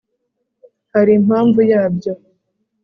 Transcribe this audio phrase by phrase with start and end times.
[0.93, 2.13] hari impamvu yabyo